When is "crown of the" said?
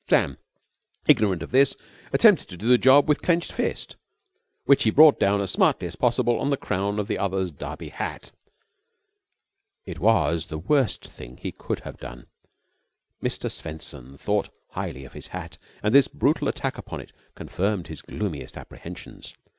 6.57-7.19